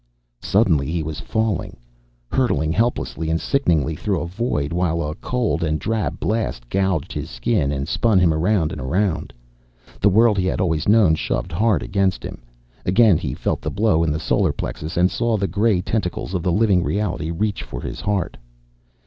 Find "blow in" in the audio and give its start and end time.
13.69-14.11